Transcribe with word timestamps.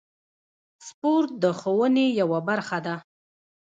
سپورت 0.87 1.29
د 1.43 1.45
ښوونې 1.59 2.07
یوه 2.21 2.39
برخه 2.49 2.77
ده. 2.85 2.95